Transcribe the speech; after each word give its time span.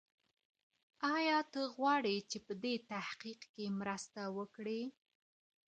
ایا 1.15 1.39
ته 1.51 1.61
غواړې 1.75 2.15
چي 2.29 2.37
په 2.45 2.53
دې 2.63 2.73
تحقیق 2.91 3.41
کې 3.53 3.65
مرسته 3.79 4.21
وکړې؟ 4.37 4.81